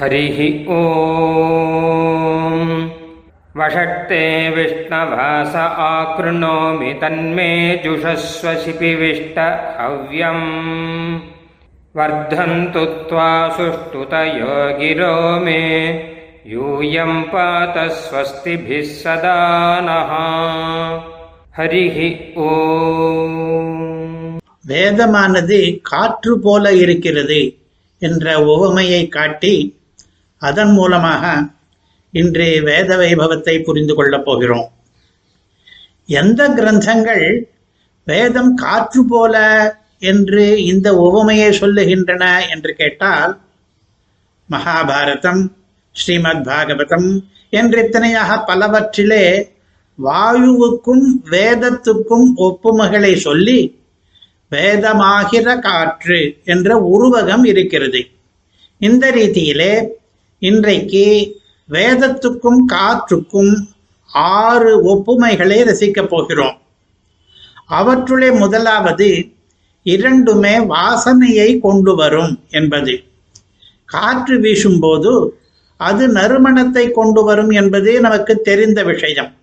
हरिः 0.00 0.38
ॐ 0.76 2.64
वषट्ते 3.58 4.24
विष्णवास 4.56 5.54
आकृणोमि 5.84 6.92
तन्मे 7.02 7.52
जुषस्व 7.84 8.48
शिपिविष्ट 8.64 9.38
हव्यम् 9.78 10.44
वर्धन्तु 11.98 12.84
त्वा 13.08 13.30
सुष्ठुतयो 13.56 14.56
गिरो 14.80 15.14
मे 15.44 15.62
यूयं 16.52 17.22
पात 17.32 17.78
स्वस्तिभिः 18.00 18.92
सदा 19.02 19.38
नः 19.88 20.12
हरिः 21.58 21.98
ॐ 22.48 23.44
வேதமானது 24.70 25.58
காற்று 25.88 26.32
போல 26.44 26.70
இருக்கிறது 26.84 27.40
என்ற 28.02 28.32
உவமையை 28.52 29.02
காட்டி 29.16 29.52
அதன் 30.41 30.71
மூலமாக 30.71 31.23
இன்று 32.13 32.47
வேத 32.63 32.89
வைபவத்தை 32.97 33.63
புரிந்து 33.63 33.93
கொள்ளப் 33.95 34.25
போகிறோம். 34.25 34.67
எந்த 36.05 36.41
கிரந்தங்கள் 36.49 37.25
வேதம் 38.07 38.53
காற்று 38.55 39.01
போல 39.05 39.35
என்று 39.99 40.43
இந்த 40.65 40.87
உவமையை 41.07 41.49
சொல்லுகின்றன 41.61 42.23
என்று 42.49 42.71
கேட்டால் 42.73 43.33
மகாபாரதம் 44.49 45.43
ஸ்ரீமத் 45.95 46.45
பாகவதம் 46.47 47.09
என்று 47.49 47.79
இத்தனையாக 47.81 48.37
பலவற்றிலே 48.45 49.25
வாயுவுக்கும் 50.03 51.05
வேதத்துக்கும் 51.31 52.27
ஒப்புமைகளை 52.37 53.13
சொல்லி 53.15 53.59
வேதமாகிற 54.51 55.59
காற்று 55.59 56.19
என்ற 56.43 56.69
உருவகம் 56.93 57.45
இருக்கிறது. 57.45 58.01
இந்த 58.81 59.11
ரீதியிலே 59.11 59.73
இன்றைக்கு 60.41 61.35
வேதத்துக்கும் 61.69 62.59
காற்றுக்கும் 62.73 63.55
ஆறு 64.13 64.95
ஒப்புமைகளை 64.95 65.63
ரசிக்கப் 65.63 66.05
போகிறோம். 66.05 66.57
அவற்றுளே 67.69 68.37
முதலாவது 68.37 69.27
இரண்டுமே 69.83 70.57
வாசனையை 70.57 71.59
கொண்டு 71.59 71.95
வரும் 71.95 72.39
என்பது. 72.49 73.03
காற்று 73.85 74.39
வீசும்போது 74.39 75.39
அது 75.77 76.07
நறுமணத்தை 76.07 76.91
கொண்டு 76.91 77.23
வரும் 77.23 77.49
என்பது 77.49 77.99
நமக்கு 77.99 78.35
தெரிந்த 78.35 78.83
விஷயம். 78.83 79.33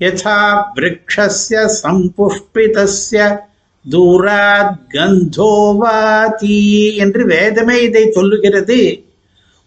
யதா 0.00 0.64
விரக்ஷஸ்ய 0.74 1.70
சம்புஷ்பிதஸ்ய 1.82 3.38
தூராத் 3.90 4.78
கந்தோவாதி 4.88 6.96
என்று 6.96 7.26
வேதமே 7.26 7.82
இதை 7.82 8.10
சொல்லுகிறது. 8.10 9.07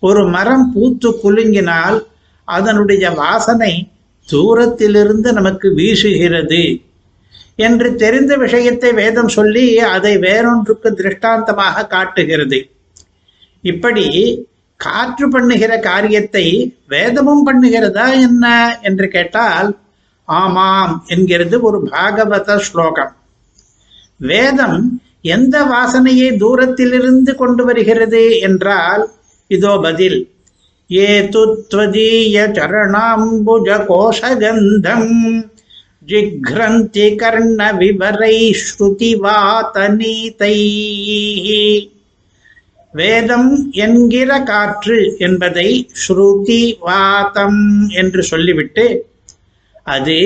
ஒரு 0.02 0.22
மரம் 0.28 0.66
பூத்து 0.74 1.10
குலுங்கினால் 1.24 1.98
அதனுடைய 2.48 3.04
வாசனை 3.24 3.74
தூரத்திலிருந்து 4.28 5.30
நமக்கு 5.34 5.68
வீசுகிறது 5.80 6.64
என்று 7.56 7.90
தெரிந்த 7.96 8.34
விஷயத்தை 8.36 8.90
வேதம் 8.94 9.32
சொல்லி 9.38 9.66
அதை 9.96 10.14
வேறொன்றுக்கு 10.18 10.90
திருஷ்டாந்தமாக 10.94 11.88
காட்டுகிறது. 11.88 12.60
இப்படி 13.64 14.06
காற்று 14.80 15.26
பண்ணுகிற 15.30 15.72
காரியத்தை 15.80 16.46
வேதமும் 16.88 17.46
பண்ணுகிறதா 17.48 18.08
என்ன 18.28 18.46
என்று 18.82 19.08
கேட்டால் 19.08 19.70
ஆமாம் 20.28 20.94
என்கிறது 21.08 21.56
ஒரு 21.62 21.80
பாகவத 21.92 22.58
ஸ்லோகம். 22.68 23.14
வேதம் 24.20 24.80
எந்த 25.36 25.56
வாசனையை 25.66 26.30
தூரத்திலிருந்து 26.38 27.32
கொண்டு 27.36 27.64
வருகிறது 27.66 28.24
என்றால் 28.40 29.04
இதோ 29.56 29.72
பதில். 29.86 30.20
ஏ 30.90 31.08
துவதீய 31.34 32.36
சரணாம்புஜ 32.58 33.68
கோஷகந்தம் 33.90 35.12
ஜிக்ரந்தி 36.08 37.08
கர்ண 37.22 37.60
விவரை 37.80 38.38
ஸ்ருதி 38.64 39.12
வாதநீதை 39.24 40.58
வேதம் 42.94 43.52
என்கிற 43.86 44.32
காற்று 44.44 44.98
என்பதை 45.18 45.70
ஸ்ருதி 46.02 46.64
வாதம் 46.88 47.62
என்று 48.02 48.24
சொல்லிவிட்டு 48.24 48.86
அது 49.88 50.20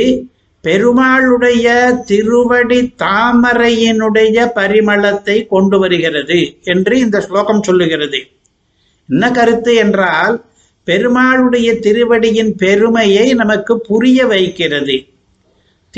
பெருமாளுடைய 0.63 1.67
திருவடி 2.05 2.79
தாமரையினுடைய 3.03 4.37
பரிமளத்தை 4.55 5.37
கொண்டு 5.47 5.79
வருகிறது 5.79 6.39
என்று 6.63 6.93
இந்த 6.99 7.19
ஸ்லோகம் 7.21 7.63
சொல்லுகிறது. 7.63 8.21
என்ன 9.09 9.31
கருத்து 9.31 9.75
என்றால் 9.75 10.43
பெருமாளுடைய 10.85 11.79
திருவடியின் 11.79 12.55
பெருமையை 12.55 13.33
நமக்கு 13.33 13.79
புரிய 13.79 14.25
வைக்கிறது. 14.25 15.05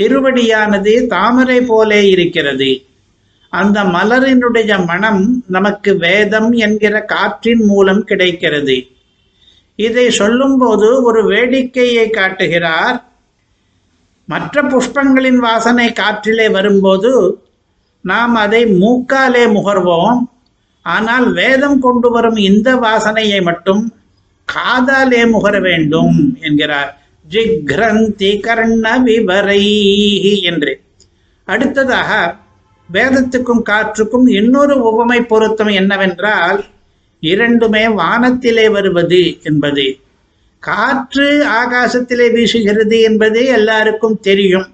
திருவடியானது 0.00 1.06
தாமரை 1.06 1.60
போலே 1.60 2.08
இருக்கிறது. 2.08 2.84
அந்த 3.48 3.82
மலரினுடைய 3.82 4.86
மனம் 4.86 5.44
நமக்கு 5.48 5.96
வேதம் 5.96 6.52
என்கிற 6.52 7.00
காற்றின் 7.00 7.64
மூலம் 7.64 8.04
கிடைக்கிறது. 8.04 8.86
இதை 9.76 10.10
சொல்லும்போது 10.10 11.02
ஒரு 11.02 11.28
வேடிக்கையை 11.28 12.10
காட்டுகிறார். 12.10 13.04
மற்ற 14.24 14.62
புஷ்பங்களின் 14.62 15.36
வாசனை 15.36 15.92
காற்றிலே 15.92 16.50
வரும்போது 16.50 17.38
நாம் 18.02 18.34
அதை 18.34 18.64
மூக்காலே 18.64 19.44
முகர்வோம். 19.46 20.18
ஆனால் 20.88 21.26
வேதம் 21.32 21.78
கொண்டு 21.80 22.08
வரும் 22.10 22.38
இந்த 22.48 22.68
வாசனையை 22.76 23.40
மட்டும் 23.42 23.82
காதாலே 24.48 25.22
முகர 25.32 25.56
வேண்டும் 25.60 26.16
என்கிறார். 26.40 26.90
ஜிக்ரந்தி 27.30 28.30
கர்ண 28.40 28.98
விவரை 28.98 29.64
என்று. 30.42 30.72
அடுத்ததாக 31.48 32.10
வேதத்துக்கும் 32.92 33.64
காற்றுக்கும் 33.70 34.26
இன்னொரு 34.30 34.74
உவமை 34.82 35.20
பொருத்தம் 35.22 35.72
என்னவென்றால் 35.80 36.60
இரண்டுமே 37.20 37.84
வானத்திலே 37.88 38.66
வருவது 38.70 39.22
என்பது. 39.42 39.86
காற்று 40.58 41.28
ஆகாசத்திலே 41.60 42.26
வீசுகிறது 42.36 42.98
என்பது 43.02 43.40
எல்லாருக்கும் 43.58 44.20
தெரியும். 44.20 44.68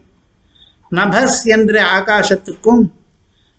நபஸ் 0.91 1.41
என்ற 1.45 1.83
ஆகாசத்துக்கும் 1.99 2.83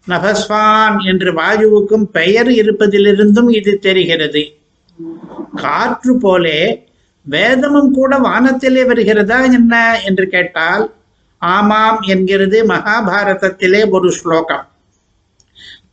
நபஸ்வான் 0.07 1.05
என்று 1.05 1.33
வாயுவுக்கும் 1.33 2.03
பெயர் 2.03 2.47
இருப்பதிலிருந்தும் 2.47 3.49
இது 3.49 3.79
தெரிகிறது. 3.79 4.57
காற்று 5.55 6.17
போலே 6.17 6.88
வேதமும் 7.21 7.93
கூட 7.93 8.17
வானத்திலே 8.17 8.85
வருகிறதா 8.85 9.51
என்ன 9.51 10.01
என்று 10.05 10.27
கேட்டால் 10.27 10.93
ஆமாம் 11.38 12.01
என்கிறது 12.01 12.67
மகாபாரதத்திலே 12.67 13.89
ஒரு 13.89 14.11
ஸ்லோகம். 14.11 14.67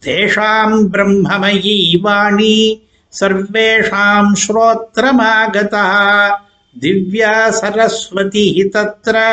தேஷாம் 0.07 0.89
பிரம்மமயி 0.93 2.01
வாணி 2.01 2.87
சர்வேஷாம் 3.21 4.33
ஸ்ரோத்ரமாகதா 4.43 5.87
திவ்யா 6.81 7.49
சரஸ்வதி 7.49 8.71
தத்ர 8.73 9.33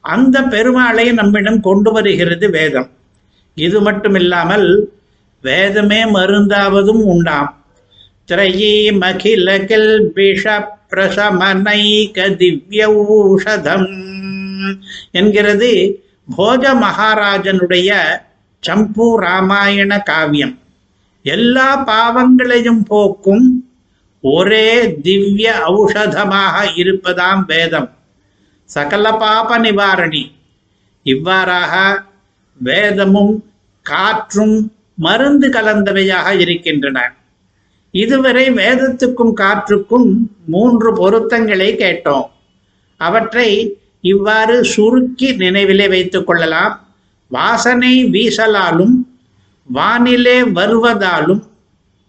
அந்த 0.00 0.40
பெருமாளை 0.40 1.12
நம்மிடம் 1.12 1.60
கொண்டு 1.60 1.92
வருகிறது 1.92 2.50
வேதம். 2.50 2.90
இது 3.54 3.90
மட்டுமில்லாமல் 3.90 4.84
வேதமே 5.42 6.04
மருந்தாவதும் 6.04 7.02
உண்டாம். 7.04 7.64
திரையீ 8.28 8.98
மகிலகில் 8.98 10.12
பிஷ 10.14 10.64
பிரசமனைக 10.90 12.36
திவ்ய 12.36 12.88
ஊஷதம் 13.10 13.86
என்கிறது 15.10 15.70
போஜ 16.36 16.74
மகாராஜனுடைய 16.74 17.90
சம்பு 18.60 19.18
ராமாயண 19.20 19.98
காவியம். 19.98 20.58
எல்லா 21.22 21.76
பாவங்களையும் 21.76 22.82
போக்கும் 22.82 23.70
ஒரே 24.20 25.00
திவ்ய 25.00 25.62
ஔஷதமாக 25.66 26.70
இருப்பதாம் 26.74 27.44
வேதம். 27.46 27.90
சகல 28.64 29.12
பாப 29.12 29.58
நிவாரணி. 29.58 30.32
இவ்வாறாக 31.02 32.02
வேதமும் 32.58 33.44
காற்றும் 33.82 34.72
மருந்து 34.94 35.48
கலந்தவையாக 35.48 36.38
இருக்கின்றன. 36.38 37.14
இதுவரை 37.90 38.50
வேதத்துக்கும் 38.50 39.34
காற்றுக்கும் 39.36 40.14
மூன்று 40.46 40.92
பொருத்தங்களை 40.94 41.76
கேட்டோம். 41.76 42.30
அவற்றை 42.96 43.78
இவ்வாறு 44.00 44.64
சுருக்கி 44.64 45.36
நினைவிலே 45.36 45.88
வைத்துக் 45.88 46.26
கொள்ளலாம். 46.26 46.86
வாசனை 47.28 48.04
வீசலாலும் 48.04 49.01
வானிலே 49.74 50.42
வருவதாலும் 50.42 51.42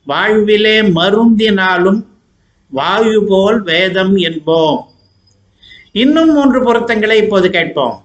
வாழ்விலே 0.05 0.81
மருந்தினாலும் 0.81 2.05
வாயு 2.69 3.25
போல் 3.27 3.61
வேதம் 3.61 4.15
என்போம். 4.17 4.83
இன்னும் 5.91 6.31
மூன்று 6.31 6.63
பொருத்தங்களை 6.63 7.17
இப்போது 7.17 7.50
கேட்போம். 7.50 8.03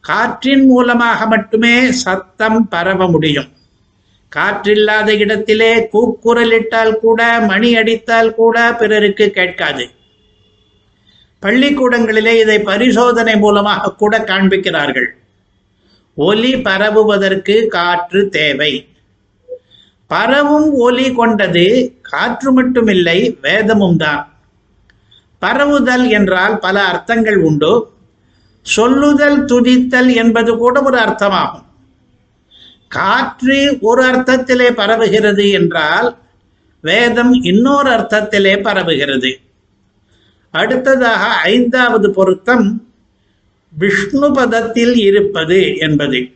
காற்றின் 0.00 0.66
மூலமாக 0.66 1.26
மட்டுமே 1.26 1.92
சத்தம் 1.92 2.68
பரவ 2.68 3.08
முடியும். 3.08 3.48
காற்றில்லாத 4.36 5.18
இடத்திலே 5.18 5.88
கூக்குரலிட்டால் 5.92 6.92
கூட 6.94 7.40
மணி 7.40 7.76
அடித்தால் 7.76 8.34
கூட 8.34 8.74
பிறருக்கு 8.74 9.30
கேட்காது. 9.30 9.90
பள்ளிக்கூடங்களிலே 11.42 12.40
இதை 12.40 12.58
பரிசோதனை 12.58 13.36
மூலமாக 13.36 13.94
கூட 13.94 14.18
காண்பிக்கிறார்கள். 14.18 15.10
ஒலி 16.14 16.56
பரவுவதற்கு 16.56 17.66
காற்று 17.66 18.28
தேவை. 18.28 18.88
பரவும் 20.06 20.72
ஒலி 20.72 21.14
கொண்டது 21.14 21.96
காற்று 22.00 22.62
மட்டுமில்லை 22.62 23.38
வேதமும் 23.40 23.96
தான் 23.96 24.34
பரவுதல் 25.38 26.08
என்றால் 26.08 26.58
பல 26.58 26.84
அர்த்தங்கள் 26.84 27.36
உண்டு. 27.36 27.92
சொல்லுதல் 28.62 29.44
துதித்தல் 29.44 30.14
என்பது 30.14 30.56
கூட 30.56 30.82
ஒரு 30.82 30.98
அர்த்தமாகும். 30.98 31.64
காற்று 32.88 33.78
ஒரு 33.80 34.04
அர்த்தத்திலே 34.04 34.68
பரவுகிறது 34.70 35.52
என்றால் 35.52 36.16
வேதம் 36.80 37.32
இன்னொரு 37.32 37.90
அர்த்தத்திலே 37.90 38.54
பரவுகிறது. 38.62 39.34
அடுத்ததாக 40.50 41.26
ஐந்தாவது 41.26 42.10
பொருத்தம் 42.10 42.89
விஷ்ணுபதத்தில் 43.78 44.96
இருப்பது 44.96 45.76
என்பது. 45.76 46.30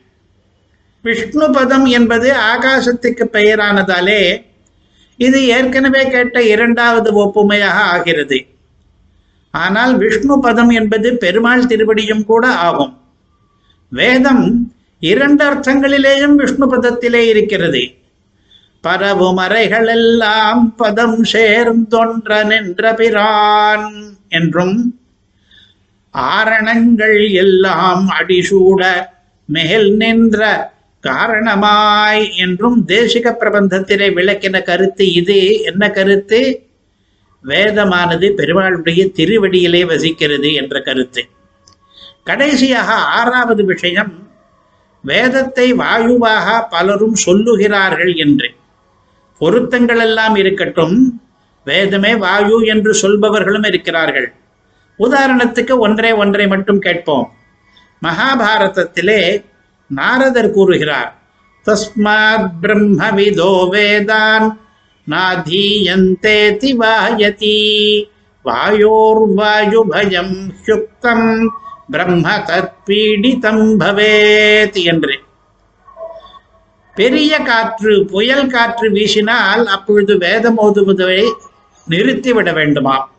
விஷ்ணுபதம் 1.05 1.87
என்பது 1.89 2.33
ஆகாசத்துக்கு 2.33 3.25
பெயரானதாலே 3.33 4.43
இது 5.17 5.47
ஏற்கனவே 5.47 6.11
கேட்ட 6.11 6.43
இரண்டாவது 6.43 7.25
ஒப்புமையாக 7.25 7.83
ஆகிறது. 7.95 8.47
ஆனால் 9.51 9.97
விஷ்ணு 9.97 10.41
பதம் 10.41 10.71
என்பது 10.71 11.17
பெருமாள் 11.17 11.65
திருவடியும் 11.65 12.25
கூட 12.25 12.49
ஆகும். 12.49 13.01
வேதம் 13.89 14.73
இரண்டு 15.01 15.55
அர்த்தங்களிலேயும் 15.55 16.35
விஷ்ணு 16.35 16.77
பதத்திலே 16.77 17.27
இருக்கிறது. 17.27 17.83
பரவு 18.81 19.37
மறைகளெல்லாம் 19.37 20.75
பதம் 20.77 21.25
சேர்ந்தொன்ற 21.33 22.47
நின்ற 22.47 22.95
பிரான் 22.95 24.17
என்றும் 24.29 24.99
ஆரணங்கள் 26.15 27.31
எல்லாம் 27.31 28.15
அடிசூட 28.21 29.07
மேல் 29.47 29.97
நின்ற 29.97 30.73
காரணமாய் 31.01 32.37
என்றும் 32.37 32.85
தேசிக 32.89 33.35
பிரபந்தத்திலே 33.41 34.07
விளக்கின 34.13 34.63
கருத்து 34.63 35.13
இது. 35.13 35.63
என்ன 35.63 35.91
கருத்து? 35.91 36.67
வேதமானது 37.45 38.31
பெருமாளுடைய 38.31 39.11
திருவடியிலே 39.15 39.87
வசிக்கிறது 39.87 40.55
என்ற 40.55 40.81
கருத்து. 40.81 41.29
கடைசியாக 42.25 42.93
ஆறாவது 42.93 43.65
விஷயம் 43.65 44.29
வேதத்தை 45.03 45.73
வாயுவாக 45.73 46.67
பலரும் 46.71 47.17
சொல்லுகிறார்கள் 47.27 48.17
என்று. 48.17 48.55
பொருத்தங்கள் 49.39 49.99
எல்லாம் 49.99 50.37
இருக்கட்டும் 50.37 51.23
வேதமே 51.65 52.17
வாயு 52.17 52.61
என்று 52.61 52.95
சொல்பவர்களும் 53.03 53.67
இருக்கிறார்கள். 53.67 54.33
உதாரணத்துக்கு 54.99 55.79
ஒன்றே 55.79 56.13
ஒன்றை 56.13 56.47
மட்டும் 56.47 56.79
கேட்போம். 56.79 57.33
மகாபாரதத்திலே 58.03 59.45
நாரதர் 59.87 60.51
கூறுகிறார் 60.51 61.19
தஸ்மாத் 61.67 62.51
பிரம்மவிதோ 62.63 63.53
வேதான் 63.73 64.47
நாதீயந்தேதி 65.11 66.71
வாயதி 66.81 67.59
வாயோர்வாயுபயம் 68.45 70.37
சுக்தம் 70.67 71.47
பிரம்ம 71.91 72.37
தத்பீடிதம் 72.39 73.65
பவேத் 73.81 74.85
என்று. 74.85 75.21
பெரிய 76.95 77.39
காற்று 77.39 78.05
புயல் 78.05 78.47
காற்று 78.47 78.91
வீசினால் 78.91 79.65
அப்பொழுது 79.65 80.19
வேதம் 80.19 80.59
ஓதுவதை 80.59 81.33
நிறுத்திவிட 81.89 82.51
வேண்டுமாம். 82.53 83.13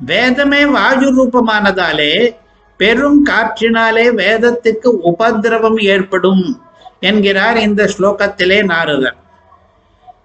வேதமே 0.00 0.66
வாயு 0.66 1.08
ரூபமானதாலே 1.16 2.34
பெரும் 2.76 3.26
காற்றினாலே 3.26 4.06
வேதத்துக்கு 4.20 4.86
உபதிரவம் 4.86 5.78
ஏற்படும் 5.78 6.62
என்கிறார் 7.00 7.56
இந்த 7.56 7.90
ஸ்லோகத்திலே 7.98 8.64
நாரதர். 8.64 9.16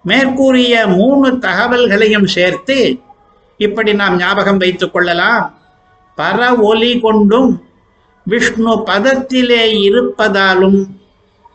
மேற்கூறிய 0.02 0.86
மூணு 0.86 1.30
தகவல்களையும் 1.30 2.26
சேர்த்து 2.26 2.98
இப்படி 3.56 3.94
நாம் 3.94 4.16
ஞாபகம் 4.16 4.56
வைத்துக் 4.56 4.92
கொள்ளலாம். 4.92 5.58
பர 6.16 6.56
ஒலி 6.56 7.00
கொண்டும் 7.00 7.64
விஷ்ணு 8.24 8.82
பதத்திலே 8.86 9.62
இருப்பதாலும் 9.88 10.86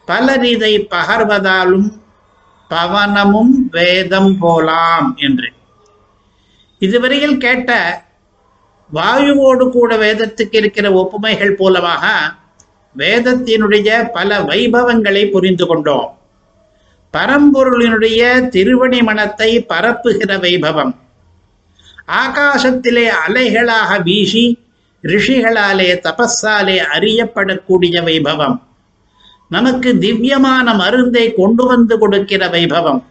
பலர் 0.05 0.45
இதை 0.45 0.87
பகர்வதாலும் 0.89 1.91
பவனமும் 2.69 3.69
வேதம் 3.71 4.37
போலாம் 4.39 5.15
என்று. 5.17 5.53
இதுவரையில் 6.79 7.37
கேட்ட 7.37 8.03
வாயுவோடு 8.93 9.69
கூட 9.69 9.95
வேதத்துக்கு 9.95 10.55
இருக்கிற 10.55 10.91
ஒப்புமைகள் 10.91 11.55
போலமாக 11.55 12.33
வேதத்தினுடைய 12.97 14.09
பல 14.13 14.39
வைபவங்களை 14.39 15.31
புரிந்து 15.31 15.65
கொண்டோம். 15.67 16.17
பரம்பொருளினுடைய 17.13 18.47
திருவணி 18.47 19.01
மனத்தை 19.01 19.65
பரப்புகிற 19.69 20.37
வைபவம். 20.37 20.95
ஆகாசத்திலே 22.07 23.11
அலைகளாக 23.27 24.03
வீசி 24.03 24.59
ரிஷிகளாலே 25.03 25.99
தபஸாலே 26.03 26.77
அறியப்படக்கூடிய 26.93 28.03
வைபவம். 28.03 28.61
நமக்கு 29.49 29.97
திவ்யமான 29.97 30.73
மருந்தை 30.73 31.33
கொண்டு 31.33 31.65
வந்து 31.65 31.97
கொடுக்கிற 31.97 32.47
வைபவம். 32.47 33.03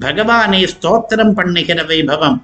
பகவானை 0.00 0.64
ஸ்தோத்திரம் 0.64 1.32
பண்ணுகிற 1.32 1.82
வைபவம். 1.82 2.42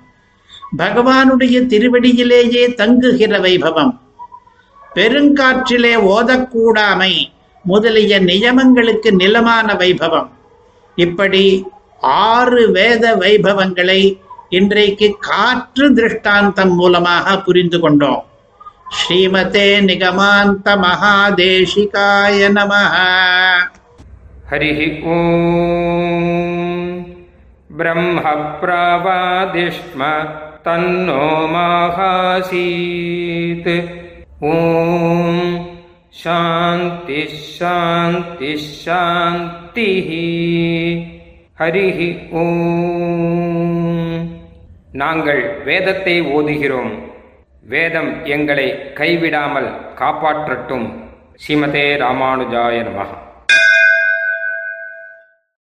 பகவானுடைய 0.78 1.38
திருவடியிலேயே 1.38 2.74
தங்குகிற 2.74 3.38
வைபவம். 3.38 3.98
பெருங்காற்றிலே 4.94 5.96
ஓதக்கூடாமை 5.96 7.24
முதலிய 7.62 8.20
நியமங்களுக்கு 8.20 9.12
நிலமான 9.12 9.72
வைபவம். 9.72 10.28
இப்படி 10.94 11.64
ஆறு 12.00 12.70
வேத 12.70 13.16
வைபவங்களை 13.16 14.18
இன்றைக்கு 14.48 15.16
காற்று 15.20 15.94
திருஷ்டாந்தம் 15.94 16.74
மூலமாக 16.74 17.40
புரிந்து 17.40 17.80
கொண்டோம். 17.80 18.24
ஸ்ரீமதே 18.88 19.80
நிகமாந்த 19.80 20.64
மகாதேசிகாய 20.64 22.50
நம. 22.50 22.74
ஹரி 24.50 25.04
ஓம். 25.04 27.06
பிரம்ம 27.76 28.22
பிரவாதிஷ்ம 28.62 30.26
तन्नो 30.65 31.25
माहासीत् 31.53 32.51
ॐ 34.45 34.55
शान्तिः 36.21 37.33
शान्तिः 37.51 38.63
शान्तिः 38.77 40.09
ஹரிः 41.59 41.99
ஓம் 42.39 43.77
நாங்கள் 45.01 45.41
வேதத்தை 45.67 46.15
ஓதுகிறோம் 46.35 46.93
வேதம் 47.71 48.11
எங்களை 48.35 48.67
கைவிடாமல் 48.99 49.69
காப்பாற்றட்டும் 49.99 50.87
ஸ்ரீமதே 51.41 51.85
ராமானுஜாய 52.03 52.77
நமः 52.87 53.11